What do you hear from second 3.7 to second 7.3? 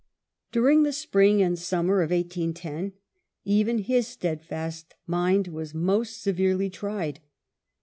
his steadfast mind was most severely tried.